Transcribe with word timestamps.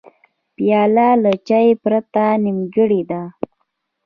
پیاله 0.55 1.07
له 1.23 1.31
چای 1.47 1.69
پرته 1.83 2.25
نیمګړې 2.43 3.01
ده. 3.09 3.21